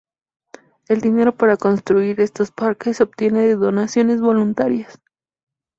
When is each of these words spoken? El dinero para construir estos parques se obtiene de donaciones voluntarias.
El 0.87 0.99
dinero 1.01 1.35
para 1.37 1.57
construir 1.57 2.21
estos 2.21 2.49
parques 2.49 2.97
se 2.97 3.03
obtiene 3.03 3.41
de 3.41 3.53
donaciones 3.55 4.19
voluntarias. 4.19 4.99